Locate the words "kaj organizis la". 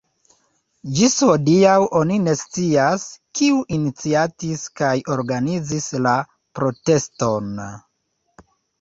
4.83-6.19